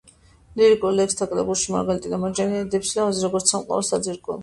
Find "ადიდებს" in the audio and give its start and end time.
2.65-2.93